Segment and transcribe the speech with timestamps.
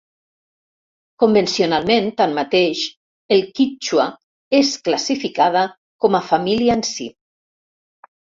[1.23, 2.81] Convencionalment, tanmateix,
[3.37, 4.07] el quítxua
[4.61, 5.65] és classificada
[6.07, 7.07] com a família en si.